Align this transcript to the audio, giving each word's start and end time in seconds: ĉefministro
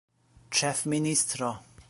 ĉefministro 0.59 1.53